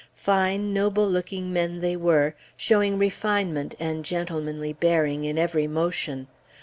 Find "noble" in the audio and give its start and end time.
0.73-1.07